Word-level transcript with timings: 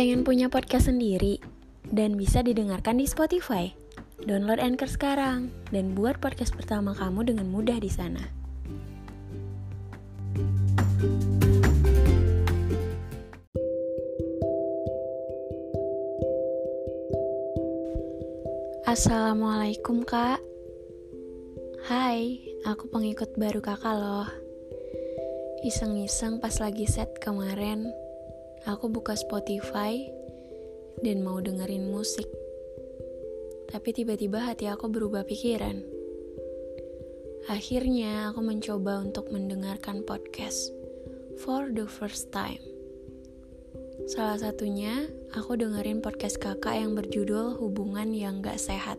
Pengen 0.00 0.24
punya 0.24 0.48
podcast 0.48 0.88
sendiri 0.88 1.44
dan 1.92 2.16
bisa 2.16 2.40
didengarkan 2.40 2.96
di 2.96 3.04
Spotify? 3.04 3.68
Download 4.24 4.56
Anchor 4.56 4.88
sekarang 4.88 5.52
dan 5.76 5.92
buat 5.92 6.16
podcast 6.24 6.56
pertama 6.56 6.96
kamu 6.96 7.28
dengan 7.28 7.44
mudah 7.52 7.76
di 7.76 7.92
sana. 7.92 8.24
Assalamualaikum 18.88 20.08
kak 20.08 20.40
Hai, 21.84 22.40
aku 22.64 22.88
pengikut 22.88 23.36
baru 23.36 23.60
kakak 23.60 24.00
loh 24.00 24.32
Iseng-iseng 25.60 26.40
pas 26.40 26.56
lagi 26.56 26.88
set 26.88 27.20
kemarin 27.20 27.92
Aku 28.68 28.92
buka 28.92 29.16
Spotify 29.16 29.96
dan 31.00 31.24
mau 31.24 31.40
dengerin 31.40 31.88
musik. 31.88 32.28
Tapi 33.72 33.88
tiba-tiba 33.96 34.44
hati 34.44 34.68
aku 34.68 34.92
berubah 34.92 35.24
pikiran. 35.24 35.80
Akhirnya 37.48 38.28
aku 38.28 38.44
mencoba 38.44 39.00
untuk 39.00 39.32
mendengarkan 39.32 40.04
podcast 40.04 40.76
for 41.40 41.72
the 41.72 41.88
first 41.88 42.28
time. 42.36 42.60
Salah 44.10 44.36
satunya, 44.36 45.08
aku 45.32 45.56
dengerin 45.56 46.04
podcast 46.04 46.36
kakak 46.36 46.84
yang 46.84 46.92
berjudul 46.92 47.56
Hubungan 47.56 48.12
Yang 48.12 48.36
Gak 48.44 48.60
Sehat. 48.60 48.98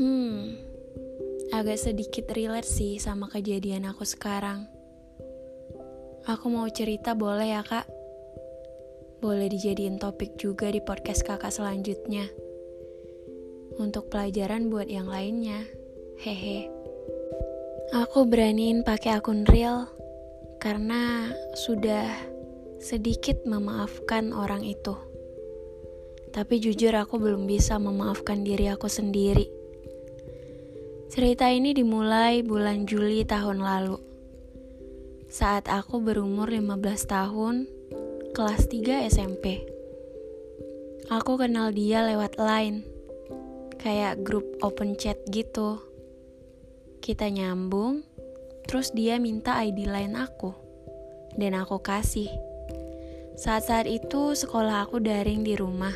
Hmm, 0.00 0.56
agak 1.52 1.80
sedikit 1.80 2.32
relate 2.32 2.68
sih 2.68 2.96
sama 2.96 3.28
kejadian 3.28 3.88
aku 3.88 4.04
sekarang. 4.04 4.75
Aku 6.26 6.50
mau 6.50 6.66
cerita 6.66 7.14
boleh 7.14 7.54
ya 7.54 7.62
kak? 7.62 7.86
Boleh 9.22 9.46
dijadiin 9.46 9.94
topik 10.02 10.34
juga 10.34 10.66
di 10.74 10.82
podcast 10.82 11.22
kakak 11.22 11.54
selanjutnya. 11.54 12.26
Untuk 13.78 14.10
pelajaran 14.10 14.66
buat 14.66 14.90
yang 14.90 15.06
lainnya. 15.06 15.62
Hehe. 16.18 16.66
Aku 17.94 18.26
beraniin 18.26 18.82
pakai 18.82 19.22
akun 19.22 19.46
real 19.46 19.86
karena 20.58 21.30
sudah 21.54 22.10
sedikit 22.82 23.46
memaafkan 23.46 24.34
orang 24.34 24.66
itu. 24.66 24.98
Tapi 26.34 26.58
jujur 26.58 26.90
aku 26.90 27.22
belum 27.22 27.46
bisa 27.46 27.78
memaafkan 27.78 28.42
diri 28.42 28.66
aku 28.66 28.90
sendiri. 28.90 29.46
Cerita 31.06 31.54
ini 31.54 31.70
dimulai 31.70 32.42
bulan 32.42 32.82
Juli 32.82 33.22
tahun 33.22 33.62
lalu 33.62 34.15
saat 35.36 35.68
aku 35.68 36.00
berumur 36.00 36.48
15 36.48 36.80
tahun, 37.12 37.68
kelas 38.32 38.72
3 38.72 39.04
SMP. 39.04 39.68
Aku 41.12 41.36
kenal 41.36 41.76
dia 41.76 42.00
lewat 42.08 42.40
line, 42.40 42.80
kayak 43.76 44.24
grup 44.24 44.48
open 44.64 44.96
chat 44.96 45.20
gitu. 45.28 45.76
Kita 47.04 47.28
nyambung, 47.28 48.00
terus 48.64 48.96
dia 48.96 49.20
minta 49.20 49.60
ID 49.60 49.84
line 49.84 50.16
aku, 50.16 50.56
dan 51.36 51.52
aku 51.52 51.84
kasih. 51.84 52.32
Saat-saat 53.36 53.84
itu 53.84 54.32
sekolah 54.32 54.88
aku 54.88 55.04
daring 55.04 55.44
di 55.44 55.52
rumah, 55.52 55.92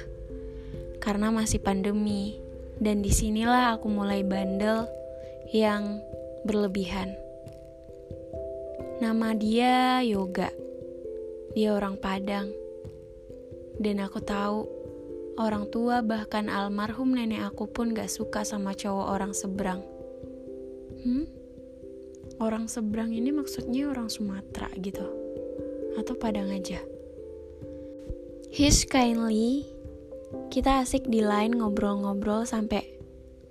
karena 1.00 1.32
masih 1.32 1.64
pandemi, 1.64 2.36
dan 2.76 3.00
di 3.00 3.08
sinilah 3.08 3.72
aku 3.72 3.88
mulai 3.88 4.20
bandel 4.20 4.84
yang 5.48 5.96
berlebihan. 6.44 7.29
Nama 9.00 9.32
dia 9.32 10.04
Yoga. 10.04 10.52
Dia 11.56 11.72
orang 11.72 11.96
Padang. 11.96 12.52
Dan 13.80 13.96
aku 13.96 14.20
tahu, 14.20 14.68
orang 15.40 15.72
tua 15.72 16.04
bahkan 16.04 16.52
almarhum 16.52 17.16
nenek 17.16 17.48
aku 17.48 17.64
pun 17.72 17.96
gak 17.96 18.12
suka 18.12 18.44
sama 18.44 18.76
cowok 18.76 19.06
orang 19.08 19.32
seberang. 19.32 19.80
Hmm? 21.00 21.24
Orang 22.44 22.68
seberang 22.68 23.16
ini 23.16 23.32
maksudnya 23.32 23.88
orang 23.88 24.12
Sumatera 24.12 24.68
gitu? 24.76 25.08
Atau 25.96 26.20
Padang 26.20 26.52
aja? 26.52 26.84
His 28.52 28.84
kindly, 28.84 29.64
kita 30.52 30.84
asik 30.84 31.08
di 31.08 31.24
line 31.24 31.56
ngobrol-ngobrol 31.56 32.44
sampai 32.44 32.84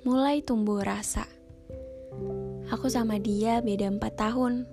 mulai 0.05 0.45
tumbuh 0.45 0.85
rasa. 0.85 1.25
Aku 2.69 2.85
sama 2.85 3.17
dia 3.17 3.65
beda 3.65 3.89
4 3.89 3.97
tahun, 4.13 4.69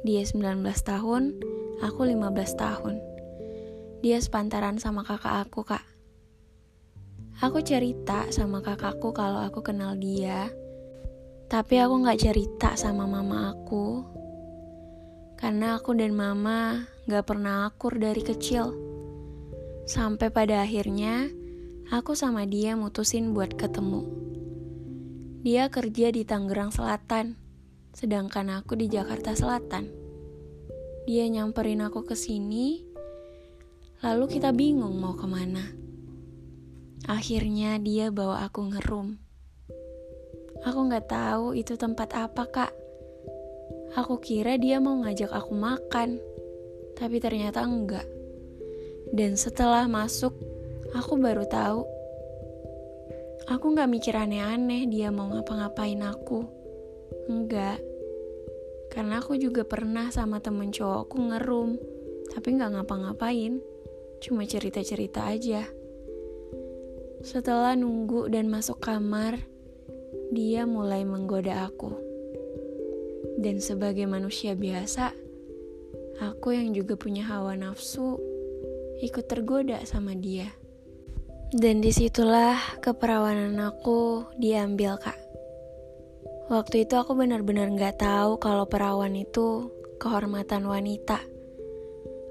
dia 0.00 0.24
19 0.24 0.64
tahun, 0.64 1.36
aku 1.84 2.00
15 2.08 2.56
tahun. 2.56 2.96
Dia 4.00 4.16
sepantaran 4.16 4.80
sama 4.80 5.04
kakak 5.04 5.44
aku, 5.44 5.60
Kak. 5.60 5.84
Aku 7.44 7.60
cerita 7.60 8.24
sama 8.32 8.64
kakakku 8.64 9.12
kalau 9.12 9.44
aku 9.44 9.60
kenal 9.60 9.92
dia, 10.00 10.48
tapi 11.52 11.76
aku 11.84 12.00
gak 12.00 12.16
cerita 12.16 12.80
sama 12.80 13.04
mama 13.04 13.52
aku. 13.52 14.00
Karena 15.36 15.76
aku 15.76 15.92
dan 15.92 16.16
mama 16.16 16.88
gak 17.04 17.28
pernah 17.28 17.68
akur 17.68 18.00
dari 18.00 18.24
kecil. 18.24 18.72
Sampai 19.84 20.32
pada 20.32 20.64
akhirnya, 20.64 21.28
aku 21.92 22.16
sama 22.16 22.48
dia 22.48 22.72
mutusin 22.72 23.36
buat 23.36 23.52
ketemu. 23.52 24.08
Dia 25.44 25.68
kerja 25.68 26.08
di 26.08 26.24
Tangerang 26.24 26.72
Selatan 26.72 27.49
sedangkan 27.94 28.62
aku 28.62 28.78
di 28.78 28.86
Jakarta 28.86 29.34
Selatan. 29.34 29.90
Dia 31.08 31.26
nyamperin 31.26 31.82
aku 31.82 32.06
ke 32.06 32.14
sini, 32.14 32.86
lalu 34.04 34.24
kita 34.30 34.54
bingung 34.54 34.94
mau 35.00 35.18
ke 35.18 35.26
mana. 35.26 35.64
Akhirnya 37.10 37.80
dia 37.80 38.12
bawa 38.12 38.46
aku 38.46 38.70
ngerum. 38.70 39.18
Aku 40.60 40.78
nggak 40.86 41.08
tahu 41.08 41.56
itu 41.56 41.74
tempat 41.80 42.12
apa 42.14 42.44
kak. 42.44 42.72
Aku 43.96 44.20
kira 44.20 44.60
dia 44.60 44.78
mau 44.78 44.94
ngajak 45.02 45.32
aku 45.32 45.56
makan, 45.56 46.20
tapi 46.94 47.16
ternyata 47.18 47.64
enggak. 47.64 48.06
Dan 49.10 49.34
setelah 49.34 49.90
masuk, 49.90 50.36
aku 50.94 51.18
baru 51.18 51.48
tahu. 51.48 51.82
Aku 53.50 53.74
nggak 53.74 53.90
mikir 53.90 54.14
aneh-aneh 54.14 54.86
dia 54.86 55.10
mau 55.10 55.26
ngapa-ngapain 55.34 55.98
aku. 56.06 56.59
Enggak. 57.30 57.78
Karena 58.90 59.22
aku 59.22 59.38
juga 59.38 59.62
pernah 59.62 60.10
sama 60.10 60.42
temen 60.42 60.74
cowokku 60.74 61.14
ngerum, 61.30 61.78
tapi 62.34 62.58
nggak 62.58 62.74
ngapa-ngapain, 62.74 63.62
cuma 64.18 64.42
cerita-cerita 64.42 65.30
aja. 65.30 65.62
Setelah 67.22 67.78
nunggu 67.78 68.26
dan 68.34 68.50
masuk 68.50 68.82
kamar, 68.82 69.38
dia 70.34 70.66
mulai 70.66 71.06
menggoda 71.06 71.70
aku. 71.70 71.94
Dan 73.38 73.62
sebagai 73.62 74.10
manusia 74.10 74.58
biasa, 74.58 75.14
aku 76.18 76.58
yang 76.58 76.74
juga 76.74 76.98
punya 76.98 77.30
hawa 77.30 77.54
nafsu, 77.54 78.18
ikut 79.06 79.30
tergoda 79.30 79.78
sama 79.86 80.18
dia. 80.18 80.50
Dan 81.54 81.78
di 81.78 81.94
situlah 81.94 82.58
keperawanan 82.82 83.54
aku 83.62 84.26
diambil 84.34 84.98
kak. 84.98 85.29
Waktu 86.50 86.82
itu 86.82 86.98
aku 86.98 87.14
benar-benar 87.14 87.70
gak 87.78 88.02
tahu 88.02 88.42
kalau 88.42 88.66
perawan 88.66 89.14
itu 89.14 89.70
kehormatan 90.02 90.66
wanita. 90.66 91.22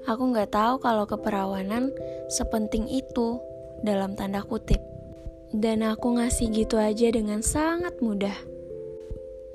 Aku 0.04 0.28
gak 0.36 0.52
tahu 0.52 0.76
kalau 0.76 1.08
keperawanan 1.08 1.88
sepenting 2.28 2.84
itu 2.92 3.40
dalam 3.80 4.12
tanda 4.20 4.44
kutip. 4.44 4.84
Dan 5.56 5.80
aku 5.80 6.20
ngasih 6.20 6.52
gitu 6.52 6.76
aja 6.76 7.08
dengan 7.08 7.40
sangat 7.40 7.96
mudah. 8.04 8.36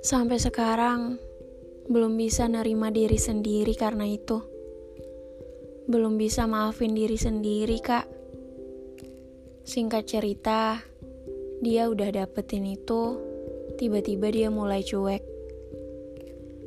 Sampai 0.01 0.41
sekarang 0.41 1.21
belum 1.85 2.17
bisa 2.17 2.49
nerima 2.49 2.89
diri 2.89 3.21
sendiri 3.21 3.77
karena 3.77 4.09
itu. 4.09 4.41
Belum 5.85 6.17
bisa 6.17 6.49
maafin 6.49 6.97
diri 6.97 7.21
sendiri, 7.21 7.77
Kak. 7.85 8.09
Singkat 9.61 10.03
cerita, 10.09 10.81
dia 11.61 11.85
udah 11.85 12.09
dapetin 12.09 12.65
itu 12.65 13.24
tiba-tiba 13.75 14.31
dia 14.31 14.47
mulai 14.51 14.81
cuek. 14.81 15.23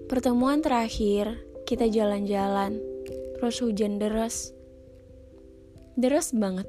Pertemuan 0.08 0.64
terakhir, 0.64 1.36
kita 1.68 1.84
jalan-jalan, 1.88 2.80
terus 3.36 3.60
hujan 3.60 4.00
deras. 4.00 4.56
Deras 6.00 6.32
banget. 6.32 6.64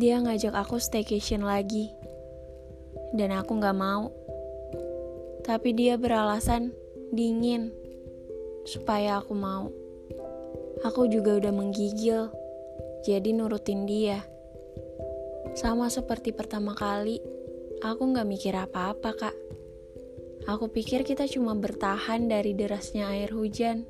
Dia 0.00 0.16
ngajak 0.24 0.56
aku 0.56 0.80
staycation 0.80 1.44
lagi. 1.44 1.92
Dan 3.12 3.36
aku 3.36 3.60
gak 3.60 3.76
mau. 3.76 4.08
Tapi 5.44 5.76
dia 5.76 6.00
beralasan 6.00 6.72
dingin, 7.12 7.68
supaya 8.64 9.20
aku 9.20 9.36
mau. 9.36 9.68
Aku 10.88 11.06
juga 11.12 11.36
udah 11.36 11.52
menggigil, 11.52 12.32
jadi 13.04 13.30
nurutin 13.36 13.84
dia. 13.84 14.24
Sama 15.52 15.92
seperti 15.92 16.32
pertama 16.32 16.72
kali, 16.72 17.20
Aku 17.82 18.14
gak 18.14 18.30
mikir 18.30 18.54
apa-apa, 18.54 19.10
Kak. 19.10 19.36
Aku 20.46 20.70
pikir 20.70 21.02
kita 21.02 21.26
cuma 21.26 21.58
bertahan 21.58 22.30
dari 22.30 22.54
derasnya 22.54 23.10
air 23.10 23.34
hujan. 23.34 23.82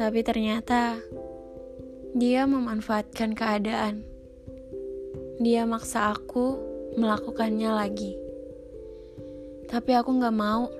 Tapi 0.00 0.24
ternyata 0.24 0.96
Dia 2.16 2.48
memanfaatkan 2.48 3.36
keadaan. 3.36 4.08
Dia 5.36 5.68
maksa 5.68 6.16
aku 6.16 6.56
melakukannya 6.96 7.70
lagi. 7.76 8.16
Tapi 9.68 9.92
aku 9.92 10.16
gak 10.16 10.32
mau. 10.32 10.72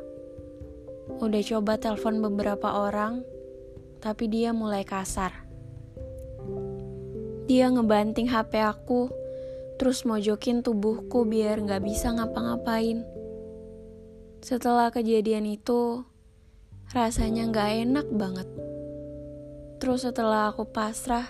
Udah 1.21 1.43
coba 1.45 1.77
telepon 1.77 2.25
beberapa 2.25 2.73
orang, 2.73 3.21
tapi 4.01 4.33
dia 4.33 4.57
mulai 4.57 4.81
kasar. 4.81 5.45
Dia 7.53 7.69
ngebanting 7.69 8.33
HP 8.33 8.65
aku, 8.65 9.13
terus 9.83 10.07
mojokin 10.07 10.63
tubuhku 10.63 11.27
biar 11.27 11.59
gak 11.67 11.83
bisa 11.83 12.15
ngapa-ngapain. 12.15 13.03
Setelah 14.39 14.95
kejadian 14.95 15.43
itu, 15.43 16.07
rasanya 16.95 17.51
gak 17.51 17.83
enak 17.83 18.07
banget. 18.15 18.47
Terus 19.83 20.07
setelah 20.07 20.55
aku 20.55 20.71
pasrah 20.71 21.27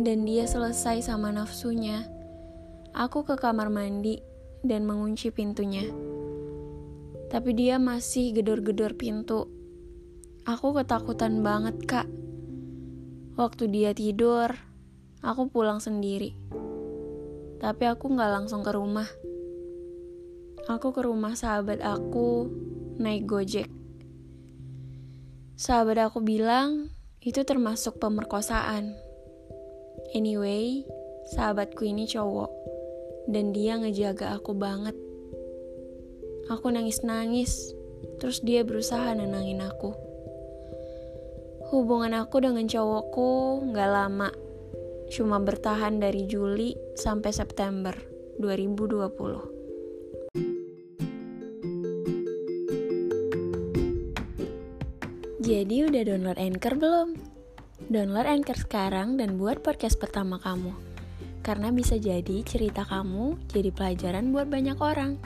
dan 0.00 0.24
dia 0.24 0.48
selesai 0.48 1.12
sama 1.12 1.28
nafsunya, 1.28 2.08
aku 2.96 3.28
ke 3.28 3.36
kamar 3.36 3.68
mandi 3.68 4.16
dan 4.64 4.88
mengunci 4.88 5.28
pintunya. 5.28 5.92
Tapi 7.28 7.52
dia 7.52 7.76
masih 7.76 8.32
gedor-gedor 8.32 8.96
pintu. 8.96 9.44
Aku 10.48 10.72
ketakutan 10.72 11.44
banget, 11.44 11.84
Kak. 11.84 12.08
Waktu 13.36 13.68
dia 13.68 13.92
tidur, 13.92 14.56
aku 15.20 15.52
pulang 15.52 15.84
sendiri. 15.84 16.32
Tapi 17.58 17.84
aku 17.90 18.14
gak 18.14 18.30
langsung 18.30 18.62
ke 18.62 18.70
rumah. 18.70 19.10
Aku 20.70 20.94
ke 20.94 21.02
rumah 21.02 21.34
sahabat 21.34 21.82
aku 21.82 22.46
naik 23.02 23.26
gojek. 23.26 23.66
Sahabat 25.58 25.98
aku 25.98 26.22
bilang 26.22 26.94
itu 27.18 27.42
termasuk 27.42 27.98
pemerkosaan. 27.98 28.94
Anyway, 30.14 30.86
sahabatku 31.34 31.82
ini 31.82 32.06
cowok, 32.06 32.48
dan 33.26 33.50
dia 33.50 33.74
ngejaga 33.74 34.38
aku 34.38 34.54
banget. 34.54 34.94
Aku 36.48 36.70
nangis-nangis, 36.70 37.74
terus 38.22 38.38
dia 38.40 38.62
berusaha 38.62 39.12
nenangin 39.18 39.60
aku. 39.60 39.92
Hubungan 41.74 42.16
aku 42.16 42.40
dengan 42.40 42.64
cowokku 42.64 43.66
gak 43.74 43.90
lama, 43.92 44.30
cuma 45.12 45.42
bertahan 45.42 46.00
dari 46.00 46.24
Juli 46.24 46.72
sampai 46.98 47.30
September 47.30 47.94
2020. 48.42 49.58
Jadi 55.38 55.76
udah 55.86 56.02
download 56.02 56.36
Anchor 56.36 56.74
belum? 56.74 57.08
Download 57.88 58.26
Anchor 58.26 58.58
sekarang 58.58 59.16
dan 59.16 59.38
buat 59.38 59.62
podcast 59.62 59.96
pertama 59.96 60.42
kamu. 60.42 60.74
Karena 61.46 61.72
bisa 61.72 61.96
jadi 61.96 62.44
cerita 62.44 62.84
kamu 62.84 63.48
jadi 63.48 63.70
pelajaran 63.72 64.34
buat 64.34 64.50
banyak 64.50 64.76
orang. 64.76 65.16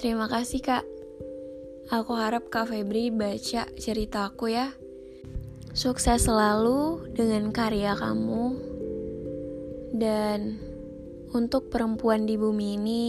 Terima 0.00 0.26
kasih 0.26 0.64
kak. 0.64 0.95
Aku 1.86 2.18
harap 2.18 2.50
Kak 2.50 2.74
Febri 2.74 3.14
baca 3.14 3.70
cerita 3.78 4.26
aku 4.26 4.50
ya. 4.50 4.74
Sukses 5.70 6.26
selalu 6.26 7.14
dengan 7.14 7.54
karya 7.54 7.94
kamu. 7.94 8.58
Dan 9.94 10.58
untuk 11.30 11.70
perempuan 11.70 12.26
di 12.26 12.34
bumi 12.34 12.74
ini, 12.74 13.06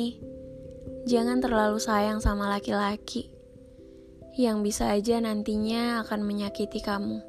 jangan 1.10 1.42
terlalu 1.42 1.82
sayang 1.82 2.22
sama 2.22 2.54
laki-laki 2.54 3.34
yang 4.38 4.62
bisa 4.62 4.94
aja 4.94 5.18
nantinya 5.18 6.06
akan 6.06 6.22
menyakiti 6.22 6.78
kamu. 6.78 7.26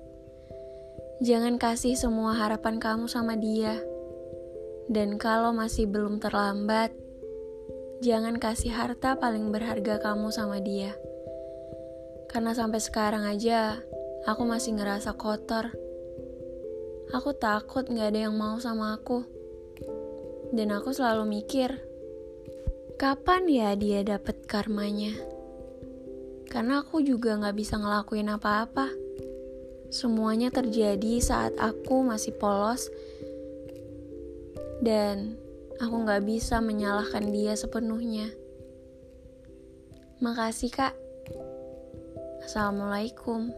Jangan 1.25 1.57
kasih 1.57 1.97
semua 1.97 2.37
harapan 2.37 2.77
kamu 2.77 3.09
sama 3.09 3.41
dia, 3.41 3.81
dan 4.93 5.17
kalau 5.17 5.57
masih 5.57 5.89
belum 5.89 6.21
terlambat, 6.21 6.93
jangan 8.05 8.37
kasih 8.37 8.77
harta 8.77 9.17
paling 9.17 9.49
berharga 9.49 9.97
kamu 10.05 10.29
sama 10.29 10.61
dia. 10.61 10.93
Karena 12.29 12.53
sampai 12.53 12.77
sekarang 12.79 13.25
aja, 13.25 13.81
aku 14.29 14.45
masih 14.45 14.77
ngerasa 14.77 15.17
kotor. 15.17 15.73
Aku 17.09 17.33
takut 17.33 17.89
gak 17.89 18.13
ada 18.13 18.29
yang 18.29 18.37
mau 18.37 18.61
sama 18.61 18.93
aku. 18.93 19.25
Dan 20.53 20.73
aku 20.77 20.93
selalu 20.93 21.25
mikir, 21.25 21.81
kapan 23.01 23.49
ya 23.49 23.73
dia 23.73 24.05
dapet 24.05 24.45
karmanya? 24.45 25.17
Karena 26.53 26.85
aku 26.85 27.01
juga 27.01 27.37
gak 27.41 27.57
bisa 27.57 27.81
ngelakuin 27.81 28.29
apa-apa. 28.29 28.93
Semuanya 29.89 30.53
terjadi 30.53 31.21
saat 31.25 31.57
aku 31.57 32.05
masih 32.05 32.37
polos 32.37 32.93
dan 34.85 35.41
aku 35.81 36.05
gak 36.05 36.29
bisa 36.29 36.61
menyalahkan 36.61 37.25
dia 37.33 37.57
sepenuhnya. 37.57 38.29
Makasih 40.21 40.73
kak. 40.73 40.95
Assalamualaikum. 42.49 43.53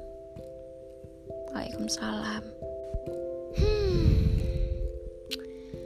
Waalaikumsalam. 1.54 2.42
Hmm. 3.54 4.10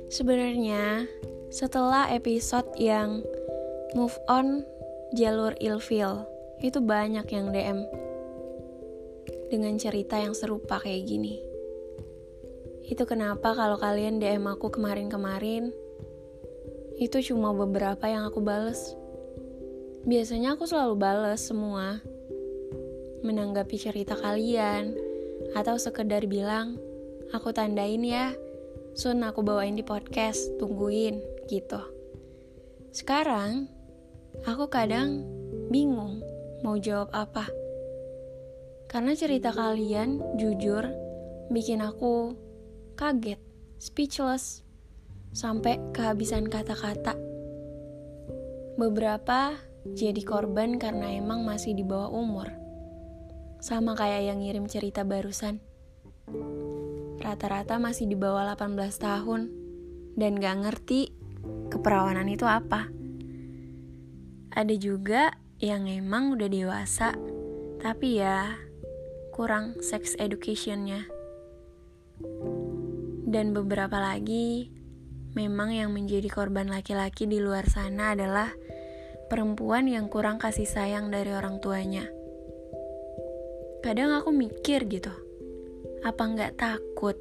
Sebenarnya, 0.09 1.05
setelah 1.53 2.09
episode 2.09 2.65
yang 2.81 3.21
move 3.93 4.17
on 4.25 4.65
jalur 5.13 5.53
ilfil, 5.61 6.25
itu 6.65 6.81
banyak 6.81 7.29
yang 7.29 7.53
DM 7.53 7.85
dengan 9.53 9.77
cerita 9.77 10.17
yang 10.17 10.33
serupa 10.33 10.81
kayak 10.81 11.05
gini. 11.05 11.45
Itu 12.89 13.05
kenapa 13.05 13.53
kalau 13.53 13.77
kalian 13.77 14.17
DM 14.17 14.49
aku 14.49 14.73
kemarin-kemarin, 14.73 15.77
itu 16.97 17.21
cuma 17.21 17.53
beberapa 17.53 18.09
yang 18.09 18.25
aku 18.25 18.41
bales. 18.41 18.97
Biasanya 20.09 20.57
aku 20.57 20.65
selalu 20.65 20.97
bales 20.97 21.45
semua, 21.45 22.01
menanggapi 23.25 23.81
cerita 23.81 24.15
kalian, 24.15 24.93
atau 25.57 25.81
sekedar 25.81 26.29
bilang, 26.29 26.77
aku 27.33 27.51
tandain 27.51 28.05
ya 28.05 28.37
Sun 28.95 29.27
aku 29.27 29.43
bawain 29.43 29.75
di 29.75 29.83
podcast, 29.83 30.55
tungguin 30.55 31.19
gitu. 31.51 31.83
Sekarang 32.95 33.67
aku 34.47 34.71
kadang 34.71 35.27
bingung 35.67 36.23
mau 36.63 36.79
jawab 36.79 37.11
apa. 37.11 37.51
Karena 38.87 39.19
cerita 39.19 39.51
kalian 39.51 40.39
jujur 40.39 40.87
bikin 41.51 41.83
aku 41.83 42.39
kaget, 42.95 43.43
speechless, 43.83 44.63
sampai 45.35 45.83
kehabisan 45.91 46.47
kata-kata. 46.47 47.19
Beberapa 48.79 49.59
jadi 49.91 50.23
korban 50.23 50.79
karena 50.79 51.19
emang 51.19 51.43
masih 51.43 51.75
di 51.75 51.83
bawah 51.83 52.15
umur. 52.15 52.47
Sama 53.65 53.97
kayak 53.97 54.29
yang 54.29 54.45
ngirim 54.45 54.69
cerita 54.69 55.09
barusan 55.09 55.57
rata-rata 57.25 57.81
masih 57.81 58.05
di 58.05 58.13
bawah 58.13 58.45
18 58.53 58.77
tahun 59.01 59.49
dan 60.21 60.37
gak 60.37 60.57
ngerti 60.69 61.17
keperawanan 61.73 62.29
itu 62.29 62.45
apa. 62.45 62.93
Ada 64.53 64.77
juga 64.77 65.33
yang 65.65 65.89
emang 65.89 66.37
udah 66.37 66.45
dewasa, 66.47 67.17
tapi 67.81 68.21
ya 68.21 68.53
kurang 69.33 69.81
sex 69.81 70.13
educationnya. 70.21 71.09
Dan 73.25 73.51
beberapa 73.57 73.97
lagi, 73.99 74.71
memang 75.35 75.73
yang 75.75 75.91
menjadi 75.91 76.29
korban 76.29 76.69
laki-laki 76.69 77.27
di 77.27 77.41
luar 77.41 77.67
sana 77.67 78.15
adalah 78.15 78.53
perempuan 79.27 79.91
yang 79.91 80.07
kurang 80.13 80.37
kasih 80.37 80.69
sayang 80.69 81.11
dari 81.11 81.33
orang 81.35 81.59
tuanya. 81.59 82.14
Kadang 83.85 84.17
aku 84.17 84.33
mikir 84.33 84.89
gitu, 84.89 85.13
apa 86.01 86.23
nggak 86.25 86.57
takut 86.57 87.21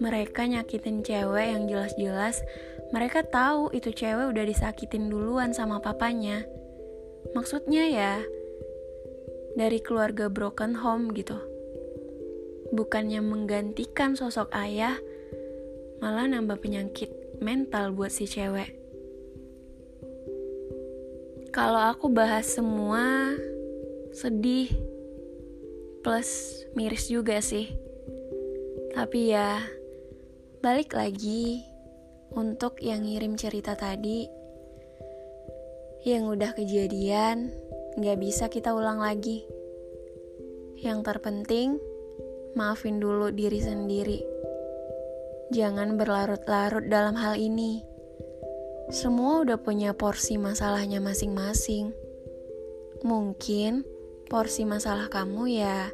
mereka 0.00 0.48
nyakitin 0.48 1.04
cewek 1.04 1.52
yang 1.52 1.68
jelas-jelas 1.68 2.40
mereka 2.94 3.26
tahu 3.26 3.74
itu 3.74 3.90
cewek 3.90 4.30
udah 4.30 4.44
disakitin 4.46 5.10
duluan 5.10 5.50
sama 5.50 5.82
papanya. 5.82 6.46
Maksudnya 7.34 7.90
ya, 7.90 8.14
dari 9.58 9.82
keluarga 9.82 10.30
broken 10.30 10.78
home 10.78 11.10
gitu. 11.12 11.34
Bukannya 12.70 13.18
menggantikan 13.18 14.14
sosok 14.14 14.50
ayah, 14.54 14.94
malah 15.98 16.30
nambah 16.30 16.62
penyakit 16.62 17.10
mental 17.42 17.90
buat 17.90 18.14
si 18.14 18.30
cewek. 18.30 18.78
Kalau 21.54 21.82
aku 21.94 22.10
bahas 22.10 22.46
semua, 22.46 23.34
sedih, 24.10 24.70
plus 26.04 26.60
miris 26.76 27.08
juga 27.08 27.40
sih. 27.40 27.72
Tapi 28.92 29.32
ya, 29.32 29.58
balik 30.60 30.92
lagi 30.92 31.64
untuk 32.36 32.78
yang 32.84 33.08
ngirim 33.08 33.40
cerita 33.40 33.72
tadi 33.72 34.28
yang 36.04 36.28
udah 36.28 36.52
kejadian 36.52 37.48
gak 37.96 38.20
bisa 38.20 38.52
kita 38.52 38.76
ulang 38.76 39.00
lagi. 39.00 39.48
Yang 40.84 41.08
terpenting, 41.08 41.80
maafin 42.52 43.00
dulu 43.00 43.32
diri 43.32 43.64
sendiri. 43.64 44.20
Jangan 45.48 45.96
berlarut-larut 45.96 46.84
dalam 46.92 47.16
hal 47.16 47.40
ini. 47.40 47.80
Semua 48.92 49.40
udah 49.48 49.56
punya 49.56 49.96
porsi 49.96 50.36
masalahnya 50.36 51.00
masing-masing. 51.00 51.96
Mungkin 53.00 53.93
porsi 54.28 54.64
masalah 54.68 55.12
kamu 55.12 55.60
ya 55.60 55.90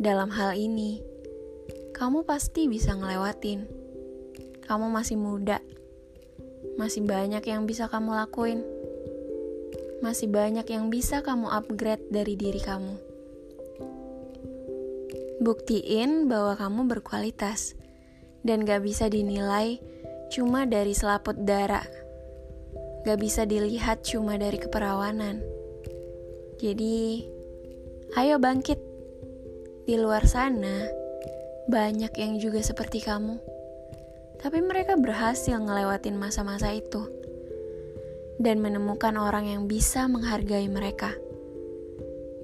dalam 0.00 0.30
hal 0.32 0.54
ini. 0.54 1.02
Kamu 1.92 2.26
pasti 2.26 2.66
bisa 2.66 2.96
ngelewatin. 2.96 3.68
Kamu 4.64 4.88
masih 4.90 5.20
muda. 5.20 5.60
Masih 6.80 7.04
banyak 7.04 7.44
yang 7.44 7.68
bisa 7.68 7.86
kamu 7.86 8.16
lakuin 8.16 8.64
masih 10.02 10.26
banyak 10.26 10.66
yang 10.66 10.90
bisa 10.90 11.22
kamu 11.22 11.46
upgrade 11.46 12.02
dari 12.10 12.34
diri 12.34 12.58
kamu. 12.58 12.98
Buktiin 15.38 16.26
bahwa 16.26 16.58
kamu 16.58 16.90
berkualitas 16.90 17.78
dan 18.42 18.66
gak 18.66 18.82
bisa 18.82 19.06
dinilai 19.06 19.78
cuma 20.34 20.66
dari 20.66 20.90
selaput 20.90 21.38
darah. 21.46 21.86
Gak 23.06 23.18
bisa 23.22 23.46
dilihat 23.46 24.02
cuma 24.02 24.34
dari 24.34 24.58
keperawanan. 24.58 25.38
Jadi, 26.58 27.26
ayo 28.12 28.36
bangkit. 28.36 28.76
Di 29.88 29.96
luar 29.96 30.28
sana, 30.28 30.84
banyak 31.64 32.12
yang 32.20 32.36
juga 32.36 32.60
seperti 32.60 33.00
kamu. 33.00 33.40
Tapi 34.36 34.60
mereka 34.60 35.00
berhasil 35.00 35.56
ngelewatin 35.56 36.20
masa-masa 36.20 36.76
itu 36.76 37.08
dan 38.36 38.60
menemukan 38.60 39.16
orang 39.16 39.48
yang 39.48 39.64
bisa 39.64 40.04
menghargai 40.12 40.68
mereka. 40.68 41.16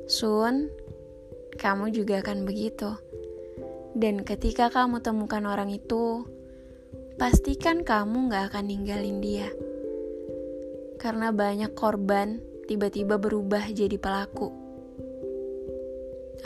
Soon, 0.09 0.73
kamu 1.61 1.93
juga 1.93 2.25
akan 2.25 2.49
begitu. 2.49 2.89
Dan 3.93 4.25
ketika 4.25 4.73
kamu 4.73 5.05
temukan 5.05 5.45
orang 5.45 5.69
itu, 5.69 6.25
pastikan 7.21 7.85
kamu 7.85 8.33
gak 8.33 8.57
akan 8.57 8.73
ninggalin 8.73 9.21
dia. 9.21 9.53
Karena 10.97 11.29
banyak 11.29 11.77
korban 11.77 12.41
tiba-tiba 12.65 13.21
berubah 13.21 13.69
jadi 13.69 14.01
pelaku. 14.01 14.58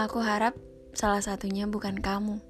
Aku 0.02 0.18
harap 0.18 0.58
salah 0.98 1.22
satunya 1.22 1.70
bukan 1.70 2.02
kamu. 2.02 2.42